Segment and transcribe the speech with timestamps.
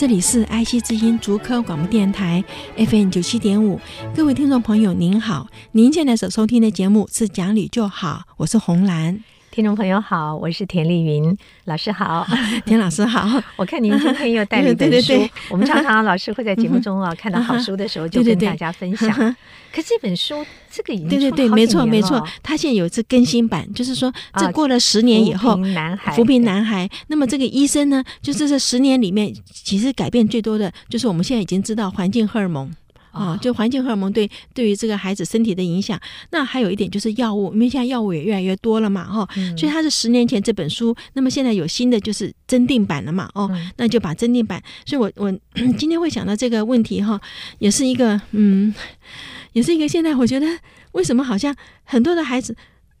[0.00, 2.42] 这里是爱惜之音竹科广播电台
[2.74, 3.78] FM 九七点五，
[4.16, 9.22] 各位听众朋友您好，您现在所收听的节目是《讲理就好》，我是红兰。
[9.50, 12.24] 听众朋友好，我是田丽云老师好，
[12.64, 13.42] 田老师好。
[13.58, 19.10] 我看您今天又带了一本书，对对对， 我们常常老师会在节目中啊看到好书的时候就跟大家分享。
[19.72, 26.88] 可是这本书这个已经对对对，没错没错，他现在有一次更新版，就是说这过了十年以后，扶贫男孩，扶贫男孩。
[27.08, 32.70] 那么这个医生呢，就是这十年里面，其实改变最多的就是我们现在已经知道环境荷尔蒙。
[33.10, 45.32] 啊、哦，就环境荷尔蒙对对于这个孩子身体的影响，那还有一点就是药物，因为现在药物也越来越多了嘛，哈、哦，嗯、所以它是十年前这本书，那么现在有新的就是增订版了嘛，哦，嗯、那就把增订版，所以我我
[45.76, 47.20] 今天会想到这个问题哈、哦，
[47.58, 48.74] 也是一个嗯，
[49.52, 50.46] 也是一个现在我觉得
[50.92, 52.56] 为什么好像很多的孩子，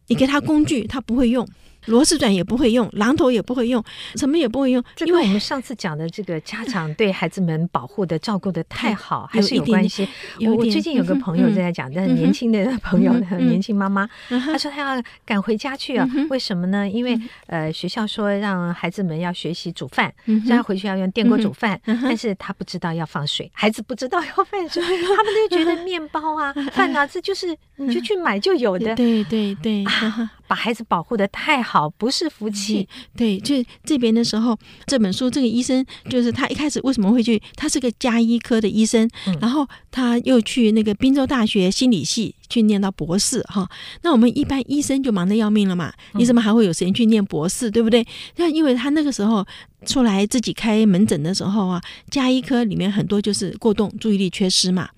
[0.08, 1.48] 你给他工具他不会用。
[1.90, 3.82] 螺丝转也不会用，榔头也不会用，
[4.14, 4.82] 什么也不会用。
[5.04, 10.08] 因为我们上次讲的这个家长对孩子们保护的照顾的太好，还是有关系。
[10.40, 16.88] 我我最近有个朋友在讲，但是年轻的朋友，年轻妈妈，她说她要赶回家去啊，为什么呢？
[16.88, 24.82] 因为呃学校说让孩子们要学习煮饭，所以她回去要用电锅煮饭，但是她不知道要放水，孩子不知道要放水，
[25.16, 29.84] 他们就觉得面包啊 饭啊这就是你就去买就有的，对对对，
[30.50, 32.88] 把孩子保护的太好，不是福气。
[33.16, 37.40] 对，就这边的时候，这本书这个医生就是他一开始为什么会去？
[37.54, 43.70] 他是个加医科的医生，嗯、然后他又去那个宾州大学心理系去念到博士哈。
[44.02, 48.04] 那我们一般医生就忙得要命了嘛，你怎么还会有时间去念博士，对不对？
[48.34, 49.46] 那因为他那个时候
[49.86, 54.88] 出来自己开门诊的时候啊，加医科里面很多就是过动、注意力缺失嘛。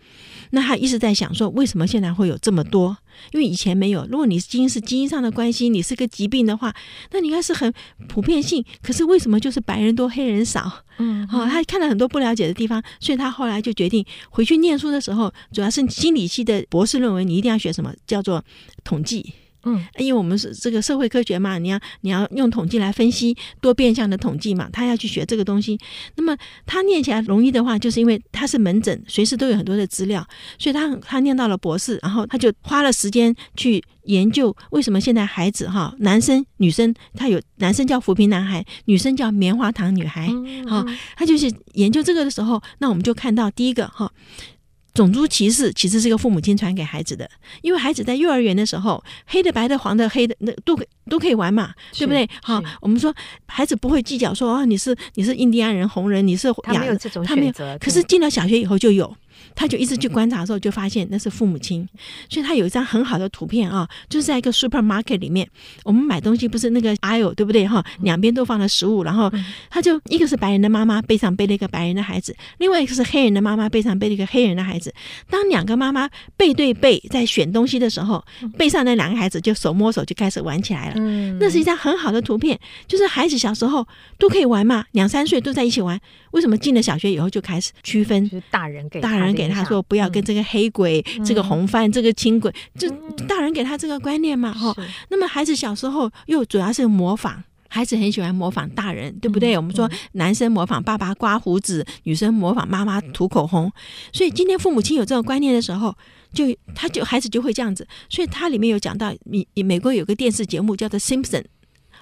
[0.54, 2.94] 那他一直在想说，为什么现在会有这么多？
[3.32, 4.06] 因为以前没有。
[4.10, 6.74] 如果你基因是基因上的关系，你是个疾病的话，
[7.10, 7.72] 那你应该是很
[8.06, 8.62] 普遍性。
[8.82, 10.70] 可是为什么就是白人多黑人少？
[10.98, 18.44] 嗯，好、哦，他看了很多不了解的地方，所以他后来就决定回去念书的时候，主要是心理系的博士论文，你一定要学什么叫做
[18.84, 19.32] 统计。
[19.64, 25.78] 嗯，因为我们是这个社会科学嘛，你要你要用统计来分析多变相的统计嘛，他要去学这个东西。
[26.16, 26.36] 那么
[26.66, 30.26] 他念起来容易的话，就是因为他是门诊，随时都有很多的资料，
[30.58, 40.28] 所以他他念到了博士，然后他就花了时间去研究为什么现在孩子哈，男生女生他有男生叫扶贫男孩，女生叫棉花糖女孩，
[40.68, 40.84] 好，
[41.16, 44.12] 他就是研究这个的时候，那我们就看到第一个哈。
[44.94, 47.28] 种族歧视其实是一个父母亲传给孩子的，
[47.62, 52.28] 因为孩子在幼儿园的时候，黑的、白的、黄的、黑的，那都可都可以玩嘛，对不对？
[52.42, 53.14] 好，我们说
[53.47, 59.16] 孩子不会计较说哦，你是你是印第安人、红人，你是亚，他没有这种选择，可是进了小学以后就有。
[59.54, 61.86] 他就一直去观察的时候，就发现那是父母亲，
[62.28, 65.48] 所以他有一张很好的图片啊，就是在一个 supermarket 里面，
[65.84, 67.84] 我们买东西不是那个 aisle 对不对哈？
[68.00, 69.30] 两边都放了食物，然后
[69.70, 74.92] 他就一个是白人的妈妈背上背了一个白人的孩子，另外一个是黑人的妈妈背上背了一个黑人的孩子。
[75.28, 78.24] 当两个妈妈背对背在选东西的时候，
[78.56, 81.00] 背上那两个孩子就手摸手就开始玩起来了。
[81.41, 83.86] 那是一张很好的图片，就是孩子小时候
[84.18, 86.00] 都可以玩嘛，两三岁都在一起玩，
[86.32, 88.28] 为什么进了小学以后就开始区分？
[88.28, 89.48] 就是大人给大人给。
[89.48, 92.88] 他说不要跟这个黑鬼、嗯、这个红番、这个青鬼，就
[93.28, 94.75] 大人给他这个观念嘛，哈。
[95.09, 99.56] 那么孩子小时候又主要是模仿，孩子很喜欢模仿大人，对不对？
[99.56, 103.71] 我们说男生模仿爸爸刮胡子，女生模仿妈妈涂口红。
[104.12, 105.94] 所以今天父母亲有这个观念的时候，
[106.32, 106.44] 就
[106.75, 107.87] 他就孩子就会这样子。
[108.09, 111.42] 所以他里面有讲到，美美国有个电视节目叫做《Simpson》。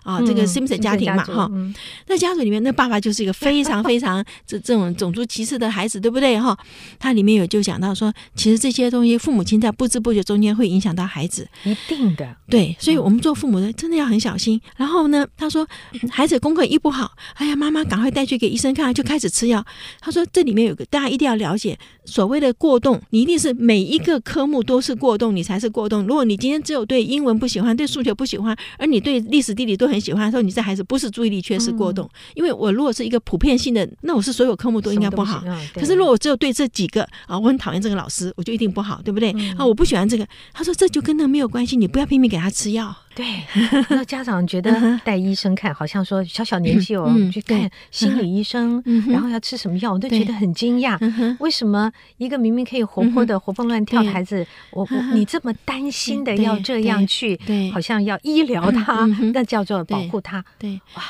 [0.03, 1.75] 啊、哦，这个 Simpson 家庭嘛，哈、嗯，
[2.09, 6.39] 那家族里面，那爸爸就是一个非常非常这这种种族歧视的孩子，对不对？
[6.41, 6.57] 哈，
[6.98, 14.60] 他里面有就讲到说，其实这些东西，父母亲在不知不觉中间会影响到孩子，一定的，对，所以我们做父母的真的要很小心。
[14.77, 15.66] 然后呢，他说
[16.10, 19.65] 孩子功课一不好，哎呀，妈妈赶快带去给医生看，就开始吃药。
[20.01, 26.07] 他说这里面有个大家一定要了解，所谓的过动，你一定是每一个科目都是过动，你才是过动。
[26.07, 35.42] 如果你今天只有对英文不喜欢，对数学不喜欢，而你对历史地理都很喜欢，说你这孩子不是注意力缺失过动，嗯、因为我如果是一个普遍性的，那我是所有科目都应该不好。
[35.47, 39.33] 嗯、可是如果我只有对这几个啊，我很讨厌这个老师，我就一定不好，对不对？
[39.33, 40.27] 嗯、啊，我不喜欢这个。
[40.53, 42.97] 他说这就跟那没有关系，你不要拼命给他吃药。
[43.15, 43.27] 对，
[43.91, 50.98] 那家长觉得带医生看，好像说小小年纪哦，去看心理医生，然后要吃什么药，我都觉得很惊讶。
[51.41, 57.39] 为什么一个明明可以活泼的、活蹦乱跳的孩子，我我你这么担心的要这样去，
[57.72, 59.04] 好像要医疗他，
[59.34, 61.03] 那叫做保护他，对，哇。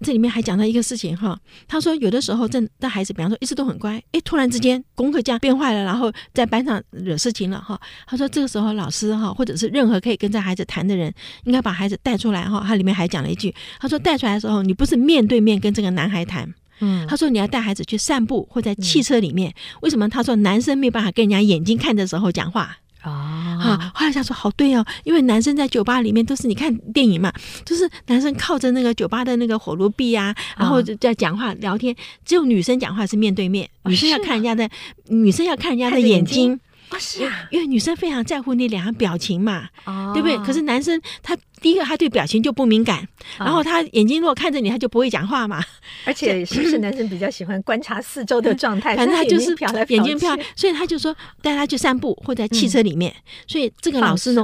[0.00, 7.80] 这里面还讲到一个事情哈，他说有的时候这的孩子，比方说一直都很乖，哎，突然之间功课这样变坏了，然后在班上惹事情了哈。
[8.06, 11.12] 他说这个时候老师哈，或者是任何可以跟这孩子谈的人，
[11.44, 12.64] 应该把孩子带出来哈。
[12.66, 19.52] 他里面还讲了一句，他说带出来的时候，你不是面对面跟这个男孩谈，嗯，他说你要带孩子去散步或在汽车里面。
[19.82, 20.08] 为什么？
[20.08, 22.76] 他说男生没有办法跟人家眼睛看的时候讲话。
[23.04, 27.32] 哦，哈，后来他说好对哦，因为男生在酒吧里面都是你看电影嘛，
[27.64, 34.68] 就是男生靠着那个酒吧的那个火炉壁啊，然后就在讲话聊天，只有女生讲话是面对面，女生要看人家的，
[35.08, 36.58] 女生要看人家的眼睛。
[36.90, 40.38] 啊，是啊，因为女生非常在乎那两个表情嘛，哦、对不对？
[40.38, 43.02] 可是男生他第一个他对表情就不敏感，
[43.38, 45.62] 哦、然后他眼睛如果看着你，他就不会讲话嘛。
[46.04, 48.96] 而且是不是 男生比较喜欢观察四周的状态？
[48.96, 49.54] 反正他就是
[49.88, 53.12] 眼睛瞟，所以他就说带他去散步或在汽车里面。
[53.14, 54.42] 嗯、所以这个老师呢，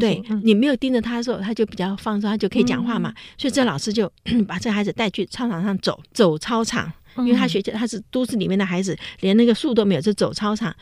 [0.00, 3.10] 对、嗯、你没有盯着他的时候，他就比较放松，他就可以讲话嘛。
[3.10, 4.10] 嗯、所以这老师就
[4.48, 6.92] 把这个孩子带去操场上走走操场。
[7.18, 10.74] 因为他学校他是都市里面的孩子，连那个树都没有，就走操场，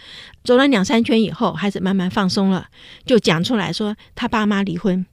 [0.45, 2.67] 走了两三圈以后，孩子慢慢放松了，
[3.05, 5.05] 就讲出来说他爸妈离婚。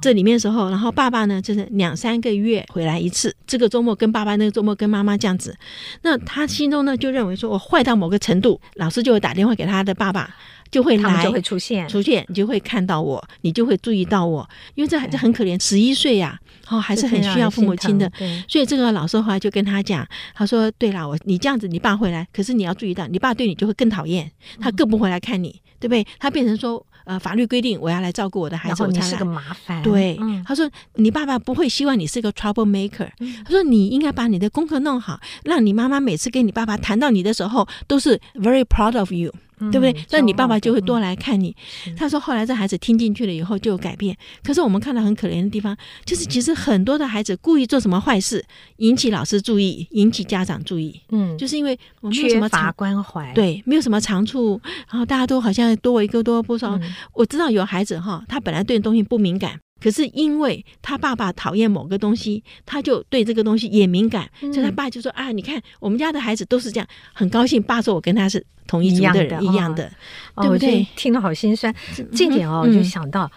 [0.00, 5.56] 这里面的时候，然后爸爸呢就是两三个月回来一次，这个周末跟爸爸，那个周末跟妈妈这样子。
[6.02, 10.34] 那他心中呢就认为说我坏到某个程度，老师就会打电话给他的爸爸。
[10.72, 18.10] 就会来，就会出现，出现，你就会看到我，你就会注意到我，因为这孩子很可怜，十一岁呀，哦，还是很需要父母亲的。
[18.48, 26.06] 所以这个老师后来就跟他讲，他说：“对啦，我你这样子，你爸回来，可是你要注意到，你爸对你就会更讨厌，他更不回来看你，对不对？
[26.18, 29.82] 他变成说，呃，法律规定我要来照顾我的孩子，我才是个麻烦。
[29.82, 33.10] 对，他说你爸爸不会希望你是个 trouble maker，
[33.44, 39.30] 他说你应该把你的功课弄好，让你妈妈每次跟你爸爸谈到你的时候，都是 very proud of you。”
[39.70, 39.94] 对不对？
[40.10, 41.54] 那你爸爸就会多来看你。
[41.96, 44.16] 他说后来这孩子听进去了以后就有改变。
[44.42, 48.44] 可是我们看到很可怜的地方，就是其实很多的孩子故意做什么坏事，
[48.76, 51.00] 引起老师注意，引起家长注意。
[51.10, 54.60] 嗯，就是因为我们没有什么缺乏关怀，对，没有什么长处，
[54.90, 56.78] 然后大家都好像多我一个多不少。
[57.14, 59.58] 我知道有孩子哈，他本来对东西不敏感。
[59.82, 67.60] 可是因为他爸爸讨厌某个东西，他就对这个东西也敏感，嗯、所以他爸就说啊，你看我们家的孩子都是这样，很高兴。
[67.62, 69.90] 爸说我跟他是同一族的人，一样的，
[70.36, 70.86] 对不对？
[70.94, 71.74] 听了好心酸。
[71.98, 73.30] 嗯、这点哦，我就想到。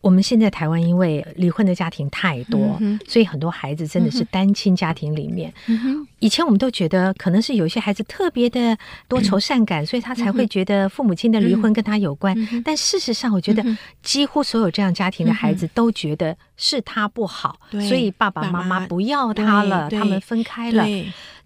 [0.00, 5.52] 我们现在台湾因为离婚的家庭太多，嗯、所以很多孩子真的是单亲家庭里面。
[5.66, 8.76] 嗯、以前我们都觉得可能是有些孩子特别的
[9.08, 12.32] 多愁善感，嗯、所以他才会觉得父母亲的离婚跟他有关。
[12.52, 13.64] 嗯、但事实上，我觉得
[14.02, 20.86] 几乎所有这样家庭的孩子都觉得是他不好，嗯、所以爸爸妈妈不要他了，他们分开了。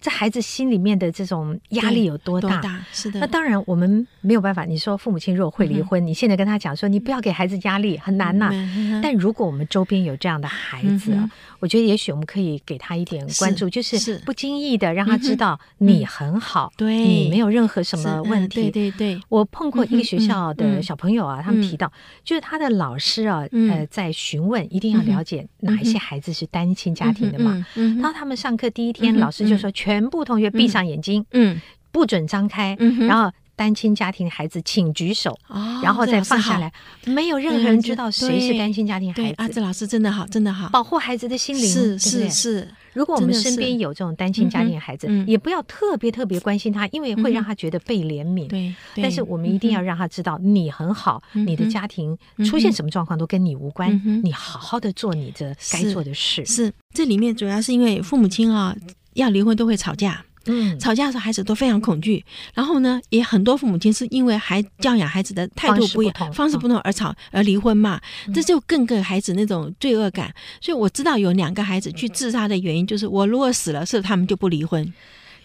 [0.03, 2.49] 这孩子心里面的这种压力有多大？
[2.49, 2.85] 多大？
[2.93, 3.21] 是的。
[3.21, 4.65] 那当然，我们没有办法。
[4.65, 8.51] 你说父母亲如果会离婚，嗯、你现在跟他讲说，你不要给孩子压力，很难呐、啊。
[8.53, 18.71] 嗯、但如果我们周边有这样的孩子，嗯、我觉得也许我们可以给他一点关注，是就是不经意的让他知道你很好，对、嗯，你没有任何什么问题。
[18.71, 19.21] 对对对。
[19.29, 21.93] 我碰过一个学校的小朋友啊，嗯、他们提到，
[22.25, 27.65] 就是他的老师啊，嗯、呃，在询问，一定要了解哪一些孩子是单亲家庭的嘛。
[27.77, 27.99] 嗯。
[27.99, 29.92] 然后他们上课第一天，老师就说全。
[29.93, 32.75] 全部同学闭上眼睛，嗯，不准张开，
[33.06, 35.39] 然后单亲家庭的孩子请举手，
[35.82, 36.72] 然后再放下来，
[37.05, 39.34] 没有任何人知道谁是单亲家庭孩子。
[39.37, 42.69] 阿志老师真的好，真的好，保护孩子的心灵，是是是。
[42.94, 48.49] 如果我们身边有这种单亲家庭的孩子，也不要特别特别关心他，因为会让他觉得被怜悯。
[48.49, 56.44] 对，但是我们一定要让他知道你很好，你的家庭出现什么状况都跟你无关，你好好的做你的该做的事。
[56.46, 58.75] 是，这里面主要是因为父母亲啊。
[59.15, 68.01] 要离婚都会吵架，嗯，吵架的时候孩子都非常恐惧，然后呢，也很多父母亲是因为孩教养孩子的态度不一样，方式不同而吵而离婚嘛，
[68.35, 70.35] 这就更给孩子那种罪恶感。
[70.61, 74.93] 所以我知道有两个孩子去自杀的原因就是我如果死了，是他们就不离婚。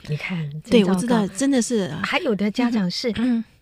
[0.09, 3.13] 你看，对，我知道，真的是还有的家长是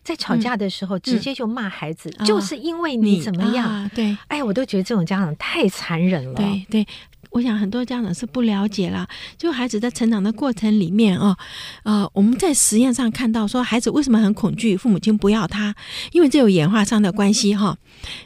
[0.04, 3.90] 在吵架的时候直接就骂孩子，就是因为你怎么样？
[3.96, 6.36] 对，哎，我都觉得这种家长太残忍了。
[6.36, 6.88] 对对。
[7.36, 9.06] 我想很多家长是不了解了，
[9.38, 11.36] 就孩子在成长的过程里面啊，
[11.84, 15.76] 呃，我们在实验上看到说，孩子为什么很恐惧父母亲不要他，
[16.14, 17.78] 因为这有演化上的关系哈。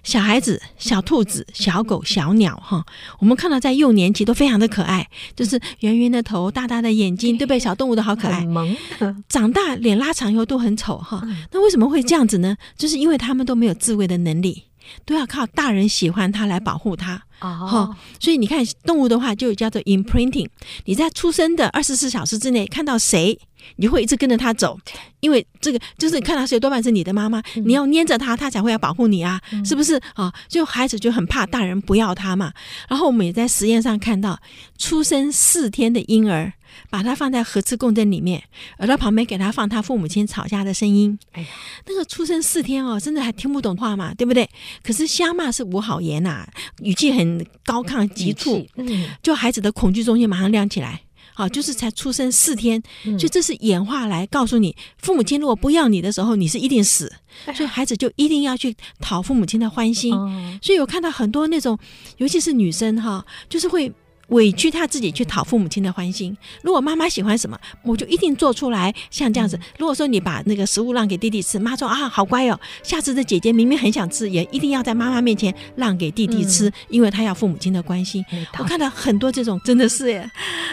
[0.03, 2.85] 小孩子、小兔子、小狗、小鸟哈，
[3.17, 7.57] 我们看到在幼年期都非常的可爱，就是圆圆的头、大大的眼睛，对不对？
[7.57, 8.45] 小动物都好可爱。
[8.45, 8.77] 萌。
[9.27, 11.27] 长大脸拉长以后都很丑哈。
[11.51, 12.55] 那为什么会这样子呢？
[12.77, 14.65] 就是因为他们都没有自卫的能力。
[15.05, 17.21] 都要靠大人喜欢他来保护他。
[17.41, 20.47] 哦，所以你看动物的话，就叫做 imprinting。
[20.85, 23.39] 你在出生的二十四小时之内看到谁，
[23.77, 24.77] 你就会一直跟着他走，
[25.21, 30.33] 因为这个就是看到谁多半是你的妈妈，你要黏着他，他才会要保护你啊，是不是啊？
[30.49, 32.51] 就孩子就很怕大人不要他嘛。
[32.89, 34.37] 然后我们也在实验上看到，
[34.77, 36.51] 出生四天的婴儿，
[36.89, 38.43] 把他放在核磁共振里面，
[38.79, 41.17] 耳朵旁边给他放他父母亲吵架的声音。
[41.31, 41.47] 哎呀，
[41.87, 44.49] 那个出生四天哦，真的还听不懂话嘛，对不对？
[44.83, 46.49] 可是瞎骂是无好言呐、啊，
[46.81, 51.01] 语气很高亢急促，嗯，就孩子的恐惧中心马上亮起来。
[51.35, 57.09] 好，就是才出生四天，所以这是演化来告诉你，父母亲如果不要你的时候，你是一定死，
[57.55, 60.13] 所以孩子就一定要去讨父母亲的欢心。
[60.61, 61.79] 所以我看到很多那种，
[62.17, 63.89] 尤其是女生哈，就是会。
[64.29, 66.35] 委屈他自己去讨父母亲的欢心。
[66.61, 69.59] 如果妈妈喜欢什么，我就一定做出来，像这样子。
[69.77, 72.59] 如果说你把那个食物让给弟弟吃，妈说啊，好乖哦。
[72.83, 78.23] 下次的姐姐明明很想吃，也一定要在妈妈面前让给弟弟吃，因为他要父母亲的关心。
[78.57, 80.29] 我看到很多这种，真的是耶。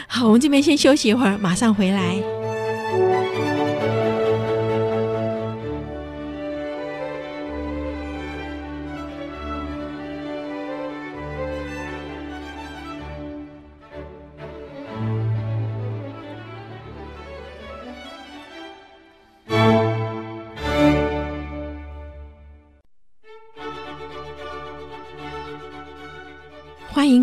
[0.06, 3.55] 好，我们这边先休息一会儿，马上回来。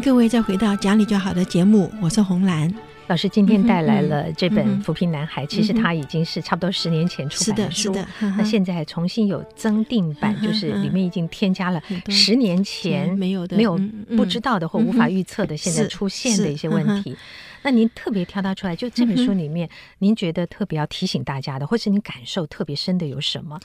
[0.03, 2.69] 各位再回到讲理就好的节目，我是红兰
[3.07, 3.29] 老师。
[3.29, 8.33] 今天带来了这本《扶贫男孩》，其实他已经是差不多十年前出版的书，是的，是的。
[8.37, 13.79] 那现在重新有增订版，就是里面已经添加了十年前没有的、没有
[14.17, 17.15] 不知道的或无法预测的现在出现的一些问题。
[17.63, 19.67] 那您特别挑他出来，就这本书里面，
[19.99, 23.59] 您觉得特别要提醒大家的，或是你感受特别深的有什么？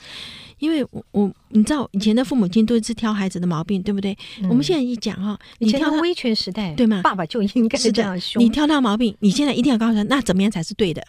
[0.57, 4.17] 因为我我你知道，以前的父母亲都是挑孩子的毛病，对不对？
[4.41, 7.01] 嗯、我们现在一讲哈，你挑他威权时代对吗？
[7.01, 8.43] 爸爸就应该是这样凶。
[8.43, 11.01] 你挑他毛病，你现在一定要告诉他，那怎么样才是对的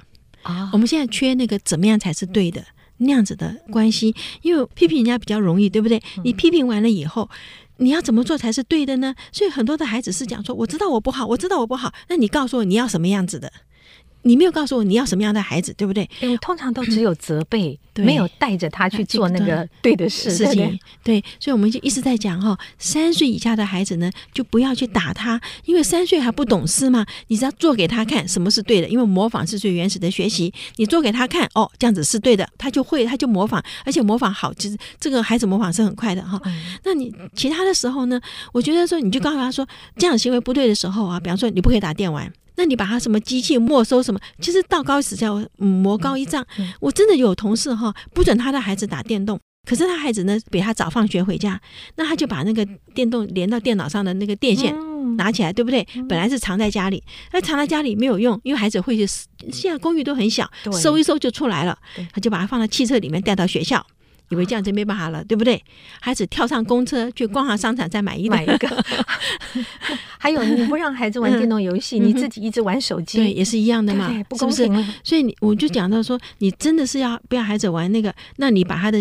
[0.43, 0.65] 啊？
[0.65, 2.65] 哦、我们现在缺那个怎么样才是对的
[2.99, 6.03] 那样子的关系，因为批评人家比较容易，对不对？
[6.25, 7.29] 你批评完了以后。
[7.81, 9.15] 你要怎么做才是对的呢？
[9.33, 13.51] 所以很多的孩子是讲说，我知道我不好，我知道我不好，那你告诉我你要什么样子的。
[14.23, 16.09] 你没有告诉我你要什么样的孩子，对不对？
[16.23, 20.79] 我通常都只有责备，没有带着他去做那个对的事事情。
[21.03, 27.05] 对，所以我们就一直在讲哈，三岁以下的孩子呢，就不要去打他，因为三岁还不懂事嘛。
[27.29, 30.53] 你只要做给他看什么是对的，因为模仿是最原始的学习。
[30.77, 36.41] 你做给他看，哦，这样子是对的，他就会，他就模仿，而且模仿好，其实这个孩子模仿是很快的哈。
[36.85, 38.21] 那你其他的时候呢？
[38.53, 42.31] 我觉得说，你就告诉他说，这样行为不对的时候啊，比方说你不可以打电玩。
[42.57, 44.21] 那你把他什么机器没收什么？
[44.41, 46.47] 其实道高一尺叫魔高一丈。
[46.81, 49.39] 我真的有同事哈，不准他的孩子打电动，
[49.69, 51.61] 可是他孩子呢比他早放学回家，
[51.97, 54.75] 那他就把那个电动连到电脑上的那个电线
[55.17, 55.87] 拿起来，对不对？
[56.09, 57.03] 本来是藏在家里，
[57.33, 59.07] 那藏在家里没有用，因为孩子会去，
[59.51, 61.79] 现在公寓都很小，收一收就出来了，
[62.13, 63.85] 他就把它放到汽车里面带到学校。
[64.33, 65.61] 以为这样就没办法了，对不对？
[66.01, 68.85] 孩子跳上公车去逛上商场，再买一买一个。
[70.37, 74.57] 还有， 你不让孩子玩电动游戏，嗯、你自己一直玩手机，对，也是一样的嘛，对不公平。
[74.57, 74.85] 是不是？
[75.05, 78.15] 所以你我就讲到说，你真的是要不要孩子玩那个？
[78.37, 78.99] 那你把他的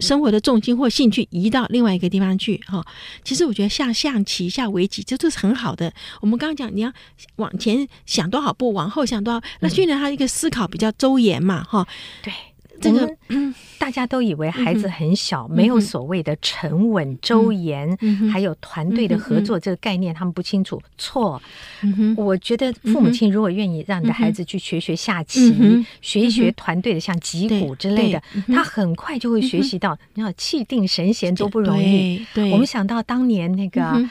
[0.00, 2.84] 生活的重心或兴趣移到另外一个地方去哈。
[3.22, 5.92] 其实我觉得下象棋、下围棋，这都是很好的。
[6.20, 6.92] 我们刚刚讲，你要
[7.36, 11.86] 往前想多少步，往后想多少，那训练他一个思考比较周延嘛，哈。
[12.22, 12.32] 对。
[12.80, 13.08] 这个
[13.78, 17.96] 大家都以为孩子很小，没有所谓的沉稳、周延，
[18.32, 20.80] 还有团队的合作这个概念，他们不清楚。
[20.96, 21.40] 错，
[22.16, 29.98] 我觉得父母亲如果愿意让你的孩子去学学下棋，学一学团队的，像击鼓之类的，他很快就会学习到。
[30.14, 32.26] 你要气定神闲多不容易。
[32.52, 34.08] 我们想到当年那个。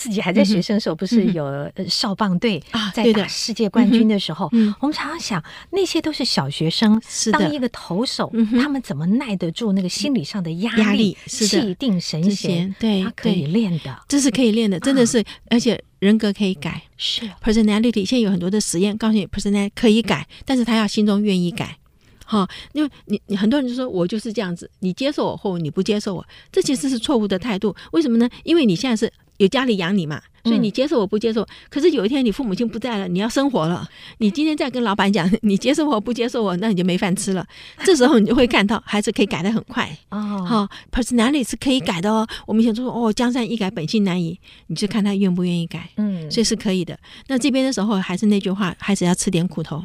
[0.00, 2.58] 自己还在学生的时候，不是有少棒队
[2.94, 4.48] 在打世界冠军的时候，
[4.80, 6.98] 我们常常想，那些都是小学生，
[7.30, 11.14] 当一个投手，他们怎么耐得住那个心理上的压力？
[11.26, 18.06] 气定神闲，对，他可以练的，这是可以练的，真的是，而且人格可以改，是 personality。
[18.06, 21.76] 现在有很多的实验告诉你，personality 可以改，但是他要心中愿意改。
[22.24, 27.76] 好，因为你你很多人就说我就是这样子，你接受我或你不接受我，这其实是错误的态度。
[27.92, 28.26] 为什么呢？
[28.44, 29.12] 因为你现在是。
[29.40, 31.40] 有家里养你嘛，所以你接受我不接受。
[31.42, 37.46] 嗯、可是有一天你父母亲不在了，你要生活了，你今天再跟老板讲 你接受我不接受我，那你就没饭吃了。
[37.82, 40.44] 这时候你就会看到孩子可以改的很快哦。
[40.46, 42.28] 好，personality 是可以改的哦。
[42.46, 45.88] 我们想说哦，江山易改，本性难移，你就看他愿不愿意改。
[45.96, 46.98] 嗯，所以是可以的。
[47.28, 49.82] 那这边的时候还是那句话，孩子要吃点苦头。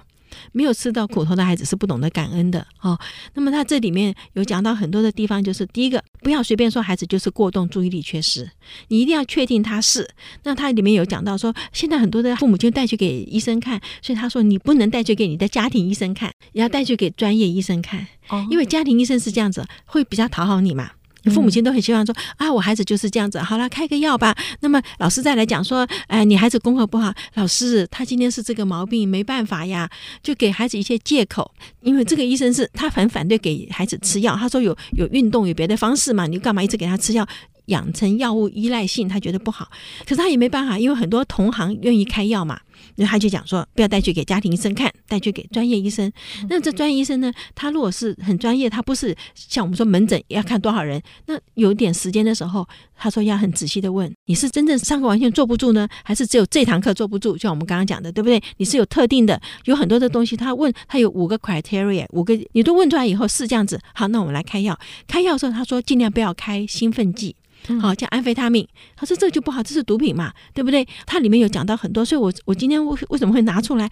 [0.52, 3.00] 没有吃到苦头的孩子是不懂得感恩的哦。
[3.34, 8.50] 那么他这里面有讲到很多的地方，就是第一个，不要随便说孩子就是过动、注意力缺失，
[8.90, 10.10] 你一定要确定他是。
[10.44, 18.08] 那他里面有讲到说，现在很多的父母就带去给医生看，所以他说你不能带去给你的家庭医生看，也要带去给专业医生看，
[18.50, 20.92] 因为家庭医生是这样子，会比较讨好你嘛。
[21.32, 24.36] 父母亲都很希望说啊，我孩子就是这样子，好了，开个药吧。
[24.62, 29.90] 那么老师再来讲说，哎，你孩子功课不好，老师他今天是这个毛病，没办法呀，
[30.22, 31.52] 就给孩子一些借口。
[31.82, 37.28] 因为这个医生是他很反对给孩子吃药，他说有有运动有别的方式嘛，你干嘛一直给他吃药，
[37.66, 39.70] 养成药物依赖性，他觉得不好。
[40.04, 42.60] 可是他也没办法，因为很多同行愿意开药嘛。
[42.96, 46.12] 那他就讲说，不要带去给家庭医生看，带去给专业医生。
[46.50, 57.38] 那这专业医生呢，他如果是很专业，他不是像我们说门诊要看多少人，那有点时间的时候，他说要很仔细的问，你是真正上课完全坐不住呢，还是只有这堂课坐不住？
[57.38, 58.42] 像我们刚刚讲的，对不对？
[58.58, 64.78] 你是有特定的，有很多的东西，他问他有五个 criteria，五个你都问出来以后是这样子，好，那我们来开药。
[65.08, 67.36] 开药的时候，他说尽量不要开兴奋剂。
[67.82, 70.88] 好，像安非他命，他说这就不好，这是毒品嘛，对不对？
[71.08, 73.90] 它里面有讲到很多，所以我我今天为为什么会拿出来？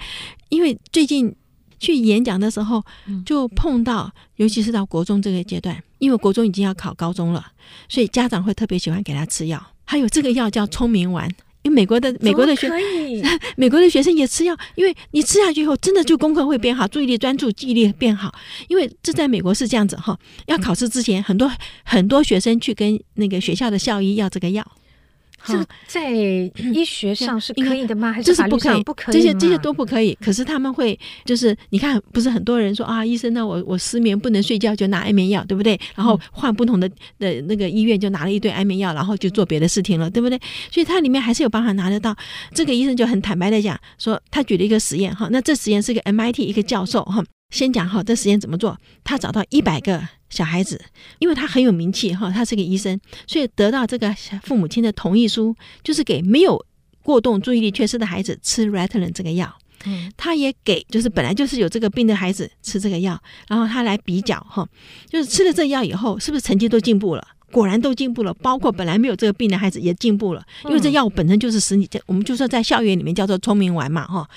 [0.49, 1.33] 因为最近
[1.79, 2.83] 去演讲的时候，
[3.25, 7.45] 就碰到，尤其是到国中这个阶段，因为国中已经要考高中了，
[7.89, 11.29] 所以家长会特别喜欢给他吃药，还有这个药叫聪明丸。
[11.63, 12.69] 因为美国的美国的学
[13.55, 18.35] 美国的学生也吃药，因为你吃下去以后，真的就功课会变好，注意力专注，记忆力变好。
[18.67, 21.49] 因为这在美国是这样子哈，要考试之前，很多
[21.85, 24.65] 很多学生去跟那个学校的校医要这个药。
[25.45, 28.11] 这在医学上是可以的吗？
[28.11, 29.13] 还是法律上不可以？
[29.13, 30.17] 这些这些都不可以。
[30.21, 35.79] 可是他们会，就是你看，不是很多人说啊，医生那，我我失眠不能睡觉，就拿安眠药，对不对？
[35.95, 40.39] 然后换不同的的那个医院就拿了一堆安眠药，然后就做别的事情了，对不对？
[40.71, 42.15] 所以他里面还是有办法拿得到。
[42.53, 47.23] 这个医生就很坦白的讲说，他举了一个实验哈，那这实验是个 MIT 一个教授哈。
[47.49, 48.75] 先讲哈，这实验怎么做？
[49.03, 50.01] 他找到一百个
[50.33, 50.81] 小孩子，
[51.19, 54.13] 因为他很有名气哈，他是个医生，所以得到这个
[54.43, 56.65] 父母亲的同意书，就是给没有
[57.03, 59.55] 过动、注意力缺失的孩子吃 Ritalin 这个药。
[59.85, 64.67] 嗯，他也给就是本来就是有这个病的孩子吃这个药，然后他来比较哈，
[65.09, 67.27] 就是吃了这药以后，是不是成绩都进步了？
[67.51, 74.27] 果然都进步了，包括本来没有这个病的孩子也进步了，因为这药物本身就是使你，我们就说在校园里面叫做聪明丸嘛，哈。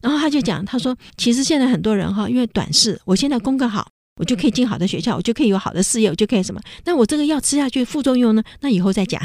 [0.00, 3.91] 然后他就讲，他说，其实现在很多人哈，因为短视，我现在功课好。
[4.16, 6.60] 我就可以进好的学校，我就可以有好的事业，我就可以什么？
[6.84, 8.42] 那我这个药吃下去副作用呢？
[8.60, 9.20] 那以后再讲。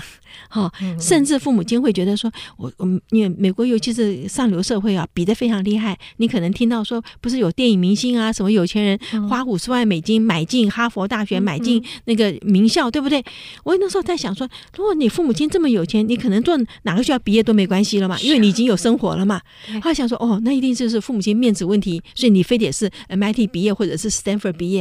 [0.50, 5.98] 哈， 甚至父母亲会觉得说，我我因为美国尤其是上流社会啊，比的非常厉害。
[6.18, 13.22] 你可能听到说，不是有电影明星啊，什么有钱人花五十万美金买进哈佛大学，买进那个名校，对不对？
[13.64, 19.42] 我那时候在想说，如果你父母亲这么有钱，你可能做哪个学校毕业都没关系了嘛，因为你已经有生活了嘛。
[19.82, 24.77] 他想说，哦，那一定就是父母亲面子问题，所以你非得是 MIT 毕业或者是 Stanford 毕业。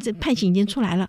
[0.00, 1.08] 这判刑已经出来了，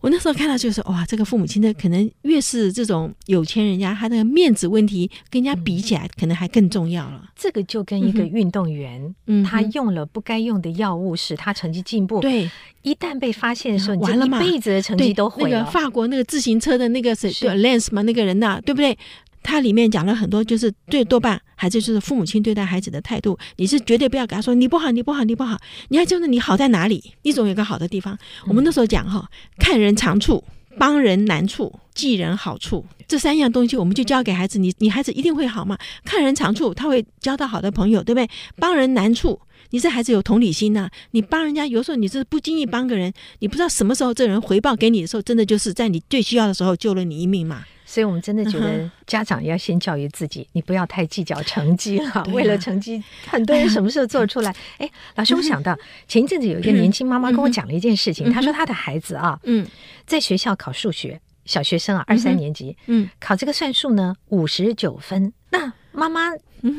[0.00, 7.30] 我那时候看到就是哇，这个父母亲的可能越是这种有钱人家，他那个面子问题跟人家比起来，可能还更重要了。
[7.36, 12.20] 这个就跟一个运动员，嗯，他用了不该用的药物，使他成绩进步。
[12.20, 12.50] 对，
[12.82, 15.58] 一旦被发现的时候，完了嘛，一辈子的成绩都毁了。
[15.58, 18.96] 那个法国那个自行车的那个谁，对，Lance 嘛，那个人呐，对不对？
[19.42, 23.38] 他里面讲了很多，就是最多半还是就是父母亲对待孩子的态度。
[23.56, 25.58] 你是绝对不要给他说你不好，你不好，你不好。
[25.88, 27.12] 你要就是你好在哪里？
[27.20, 28.16] 你总有个好的地方。
[28.46, 30.42] 我们那时候讲哈，看人长处，
[30.78, 34.58] 帮人难处，记人好处，这三样东西我们就教给孩子。
[34.58, 35.76] 你你孩子一定会好嘛？
[36.02, 38.26] 看人长处，他会交到好的朋友，对不对？
[38.56, 39.38] 帮人难处，
[39.70, 40.90] 你这孩子有同理心呐、啊。
[41.12, 47.64] 你帮人家，有时候你是不经意帮个人，你不知道什么时候这人回报给你的时候，真的就是在你最需要的时候救了你一命嘛。
[47.84, 52.22] 所以，我们真的觉得家长要先教育自己，你不要太计较成绩了。
[52.32, 54.54] 为了成绩，很多人什么时候做出来？
[54.78, 59.66] 哎，老师，我想到前一阵子有一个年轻妈妈跟我讲了一件事情，她说她的孩子啊，嗯，
[60.06, 65.32] 在学校考数学，小学生啊，二三年级，嗯，考这个算术呢，五十九分。
[65.50, 66.30] 那妈妈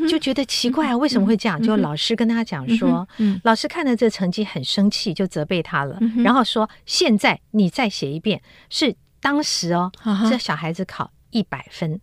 [0.10, 1.62] 就觉得奇怪啊，为什么会这样？
[1.62, 3.08] 就老师跟他讲说，
[3.44, 8.96] 老师看了这成绩很生气，就责备他了，然后说，现在你再写一遍是。
[9.24, 9.92] 当时哦，
[10.28, 12.02] 这小孩子考一百分，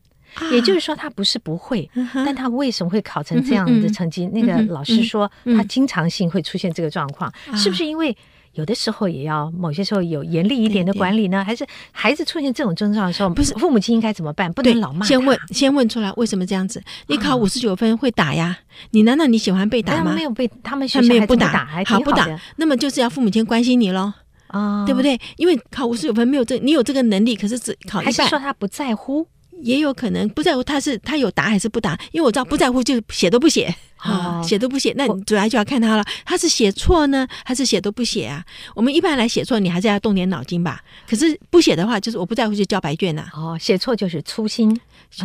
[0.53, 4.25] 也就是说他不是不会，但他为什么会考成这样的成绩？
[4.29, 8.17] 那个老师说他经常性会出现这个状况，是不是因为
[8.59, 11.45] 有的时候也要某些时候有严厉一点的管理呢？
[11.45, 14.53] 还是孩子出现这种症状的时候，不是父母亲应该怎么办？
[14.53, 15.07] 不能老骂。
[15.07, 16.83] 先问，先问出来为什么这样子？
[17.07, 18.59] 你考五十九分会打呀？
[18.91, 20.13] 你难道你喜欢被打吗？
[20.13, 22.27] 没有被他们学校不打，还好不打。
[22.57, 24.13] 那么就是要父母亲关心你喽。
[24.49, 25.17] 啊，对不对？
[25.37, 28.13] 因为考五十九分没有这，你有这个能力，可是只考一半。
[28.13, 29.25] 还是说他不在乎？
[29.63, 31.97] 也有可能不在乎，他是他有答还是不答？
[32.11, 33.73] 因为我知道不在乎就写都不写。
[33.99, 38.45] 啊，写都不写，那你主要就要看他了，他是写错呢，还是写都不写啊？
[38.75, 40.81] 我们一般来写错，你还是要动点脑筋吧。
[41.09, 43.27] 可是不写的话，就是我不在乎就交白卷呐。
[43.35, 44.79] 哦，写错就是粗心，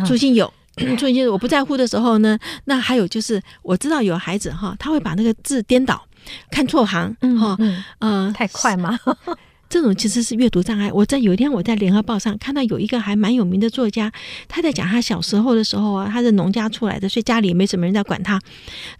[0.06, 0.52] 粗心有，
[0.98, 2.38] 粗心就是我不在乎的时候呢。
[2.64, 6.04] 那还有就是，我知道有孩子哈，他会把那个字颠倒，
[6.50, 7.56] 看错行，哈，
[8.00, 8.98] 嗯，太快吗？
[9.74, 10.88] 这种其实是阅读障碍。
[10.92, 14.12] 我在有一天我在联合报上看到有一个还蛮有名的作家，
[14.46, 18.40] 他在讲他小时候的时候啊，他是农家出来的，所以家里也没什么人在管他，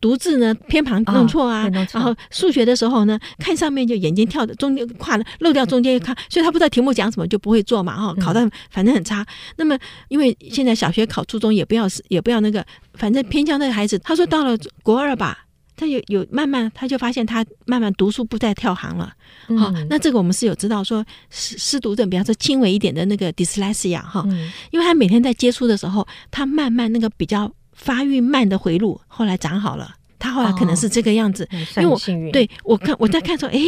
[0.00, 9.24] 独自呢偏旁弄错啊，哦、然后数学的时候呢，看上面就眼睛跳的中间跨了漏掉中间一看，所以他不知道题目讲什么就不会做嘛，哈，考的反正很差。
[9.54, 15.38] 那么因为现在小学考初中也不要也不要那个，反正偏向那个孩子，他说到了国二吧。
[15.76, 19.12] 他有有慢慢，他就发现他慢慢读书不再跳行了。
[19.58, 29.94] 好、嗯，那这个我们是有知道说失失读症，比方说轻微一点的那个 dyslexia 哈、嗯，因为他每天在接触的时候，他慢慢那个比较发育慢的回路后来长好了。
[30.16, 31.98] 他后来可能是这个样子，哦、因为我
[32.32, 33.60] 对我看 我在看说，哎，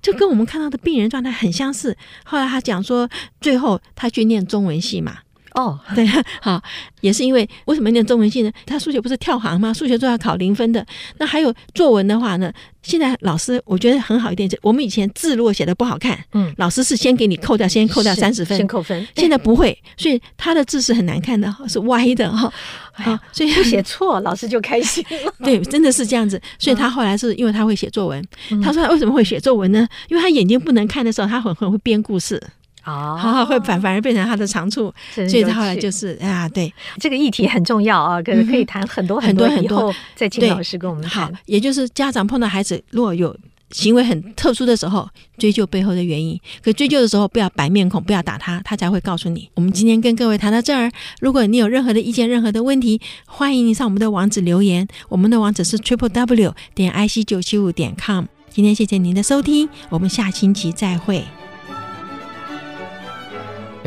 [0.00, 1.96] 就跟我们看到的病人状态很相似。
[2.24, 3.08] 后来他讲说，
[3.40, 5.18] 最后他去念中文系嘛。
[5.58, 6.06] 哦，对，
[6.40, 6.62] 好，
[7.00, 8.52] 也是因为为什么念中文系呢？
[8.64, 9.72] 他数学不是跳行吗？
[9.72, 10.86] 数学都要考零分的。
[11.18, 12.52] 那还有作文的话呢？
[12.80, 19.06] 现在老师我觉得很好一点，就我们以前字如果写的不好看，嗯，老师是先给你扣掉，先扣掉三十分，先扣分。
[19.16, 22.50] 现在不会，所以他的字是很难看的，是歪的哈。
[22.92, 25.32] 啊，所以不写错，老师就开心了。
[25.44, 26.40] 对，真的是这样子。
[26.58, 28.24] 所以他后来是因为他会写作文。
[28.62, 29.86] 他说他为什么会写作文呢？
[30.08, 32.40] 因为他眼睛不能看的时候，他很很会编故事。
[32.88, 39.94] 哦，好 好会反反而变成他的长处，所以他后来就是啊，对这个议题很重要啊，可可以谈很多很多很多。
[40.16, 41.26] 再请老师跟我们谈。
[41.26, 43.36] 好，也就是家长碰到孩子如果有
[43.70, 46.40] 行为很特殊的时候，追究背后的原因。
[46.64, 49.50] 可追究的时候不要白面孔，不要打他，他才会告诉你。
[49.54, 54.88] 我们今天跟各位谈到这儿，如果你有任何的意见、任何的问题，欢迎你上我们的网址留言。
[55.10, 58.24] 我们的网址是 triple w 点 i c 九七五点 com。
[58.48, 61.22] 今天谢谢您的收听，我们下星期再会。